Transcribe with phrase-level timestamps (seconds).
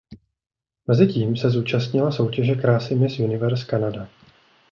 [0.87, 4.07] Mezitím se zúčastnila soutěže krásy Miss Universe Canada.